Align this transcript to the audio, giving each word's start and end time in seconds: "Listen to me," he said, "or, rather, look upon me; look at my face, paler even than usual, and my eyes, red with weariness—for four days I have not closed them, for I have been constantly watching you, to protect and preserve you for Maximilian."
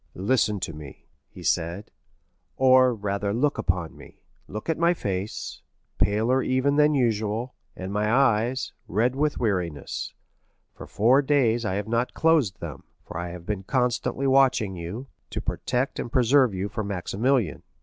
"Listen 0.15 0.59
to 0.61 0.73
me," 0.73 1.05
he 1.29 1.43
said, 1.43 1.91
"or, 2.57 2.91
rather, 2.91 3.31
look 3.31 3.59
upon 3.59 3.95
me; 3.95 4.23
look 4.47 4.67
at 4.67 4.79
my 4.79 4.95
face, 4.95 5.61
paler 5.99 6.41
even 6.41 6.75
than 6.75 6.95
usual, 6.95 7.53
and 7.75 7.93
my 7.93 8.11
eyes, 8.11 8.73
red 8.87 9.15
with 9.15 9.39
weariness—for 9.39 10.87
four 10.87 11.21
days 11.21 11.65
I 11.65 11.75
have 11.75 11.87
not 11.87 12.15
closed 12.15 12.59
them, 12.59 12.83
for 13.05 13.15
I 13.19 13.29
have 13.29 13.45
been 13.45 13.61
constantly 13.61 14.25
watching 14.25 14.75
you, 14.75 15.05
to 15.29 15.39
protect 15.39 15.99
and 15.99 16.11
preserve 16.11 16.51
you 16.55 16.67
for 16.67 16.83
Maximilian." 16.83 17.61